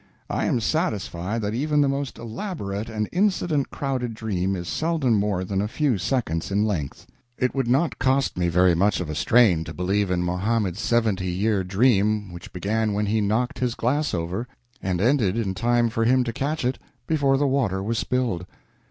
[0.31, 5.43] I am satisfied that even the most elaborate and incident crowded dream is seldom more
[5.43, 7.05] than a few seconds in length.
[7.37, 11.29] It would not cost me very much of a strain to believe in Mohammed's seventy
[11.29, 14.47] year dream, which began when he knocked his glass over,
[14.81, 18.47] and ended in time for him to catch it before the water was spilled.